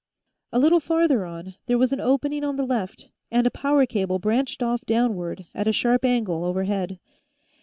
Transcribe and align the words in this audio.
A 0.51 0.57
little 0.57 0.79
farther 0.79 1.25
on, 1.25 1.53
there 1.67 1.77
was 1.77 1.93
an 1.93 1.99
opening 1.99 2.43
on 2.43 2.55
the 2.55 2.65
left, 2.65 3.11
and 3.29 3.45
a 3.45 3.51
power 3.51 3.85
cable 3.85 4.17
branched 4.17 4.63
off 4.63 4.83
downward, 4.87 5.45
at 5.53 5.67
a 5.67 5.71
sharp 5.71 6.05
angle, 6.05 6.43
overhead. 6.43 6.97